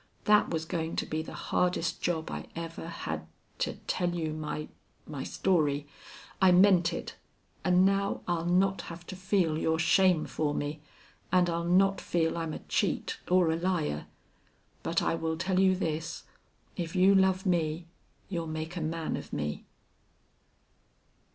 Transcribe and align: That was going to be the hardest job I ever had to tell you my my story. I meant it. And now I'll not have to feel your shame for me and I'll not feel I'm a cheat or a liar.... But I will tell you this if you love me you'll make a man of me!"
That 0.23 0.49
was 0.49 0.65
going 0.65 0.95
to 0.95 1.05
be 1.05 1.21
the 1.21 1.35
hardest 1.35 2.01
job 2.01 2.31
I 2.31 2.47
ever 2.55 2.87
had 2.87 3.27
to 3.59 3.73
tell 3.85 4.15
you 4.15 4.33
my 4.33 4.67
my 5.05 5.23
story. 5.23 5.85
I 6.41 6.51
meant 6.51 6.91
it. 6.91 7.17
And 7.63 7.85
now 7.85 8.21
I'll 8.27 8.47
not 8.47 8.81
have 8.89 9.05
to 9.05 9.15
feel 9.15 9.59
your 9.59 9.77
shame 9.77 10.25
for 10.25 10.55
me 10.55 10.81
and 11.31 11.51
I'll 11.51 11.63
not 11.65 12.01
feel 12.01 12.35
I'm 12.35 12.51
a 12.51 12.63
cheat 12.67 13.19
or 13.29 13.51
a 13.51 13.55
liar.... 13.55 14.07
But 14.81 15.03
I 15.03 15.13
will 15.13 15.37
tell 15.37 15.59
you 15.59 15.75
this 15.75 16.23
if 16.75 16.95
you 16.95 17.13
love 17.13 17.45
me 17.45 17.85
you'll 18.27 18.47
make 18.47 18.75
a 18.75 18.81
man 18.81 19.15
of 19.15 19.31
me!" 19.31 19.65